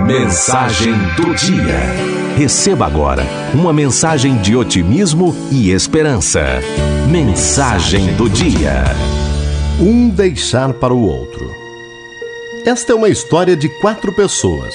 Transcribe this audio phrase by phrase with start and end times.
[0.00, 1.78] Mensagem do dia.
[2.36, 3.22] Receba agora
[3.54, 6.40] uma mensagem de otimismo e esperança.
[7.08, 8.82] Mensagem do dia.
[9.80, 11.48] Um deixar para o outro.
[12.66, 14.74] Esta é uma história de quatro pessoas.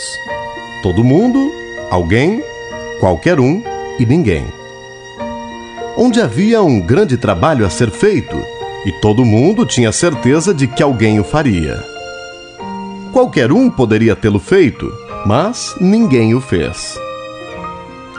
[0.81, 1.51] Todo mundo,
[1.91, 2.41] alguém,
[3.01, 3.61] qualquer um
[3.99, 4.45] e ninguém.
[5.97, 8.41] Onde havia um grande trabalho a ser feito
[8.85, 11.95] e todo mundo tinha certeza de que alguém o faria.
[13.16, 14.91] Qualquer um poderia tê-lo feito,
[15.25, 17.00] mas ninguém o fez.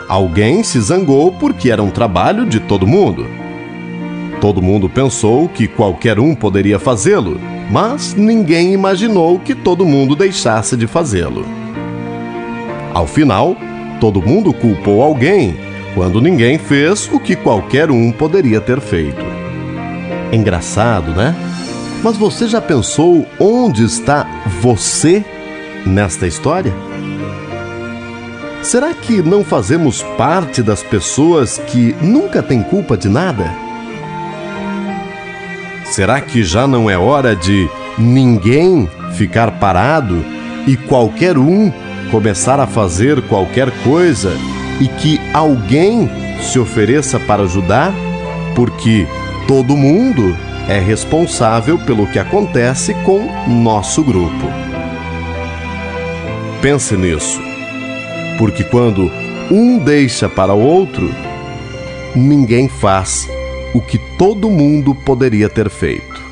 [0.09, 3.27] Alguém se zangou porque era um trabalho de todo mundo.
[4.41, 7.39] Todo mundo pensou que qualquer um poderia fazê-lo,
[7.71, 11.45] mas ninguém imaginou que todo mundo deixasse de fazê-lo.
[12.95, 13.55] Ao final,
[14.01, 15.59] todo mundo culpou alguém
[15.95, 19.27] quando ninguém fez o que qualquer um poderia ter feito.
[20.33, 21.37] Engraçado, né?
[22.03, 24.27] Mas você já pensou onde está
[24.61, 25.25] você
[25.85, 26.73] nesta história?
[28.63, 33.49] Será que não fazemos parte das pessoas que nunca têm culpa de nada?
[35.85, 40.25] Será que já não é hora de ninguém ficar parado
[40.67, 41.73] e qualquer um
[42.11, 44.33] começar a fazer qualquer coisa
[44.81, 46.11] e que alguém
[46.43, 47.95] se ofereça para ajudar?
[48.55, 49.07] Porque
[49.47, 50.37] todo mundo
[50.69, 54.47] é responsável pelo que acontece com nosso grupo.
[56.61, 57.41] Pense nisso,
[58.39, 59.09] porque quando
[59.49, 61.09] um deixa para o outro,
[62.15, 63.29] ninguém faz
[63.73, 66.26] o que todo mundo poderia ter feito.